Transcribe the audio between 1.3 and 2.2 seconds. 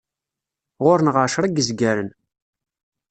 n yizgaren.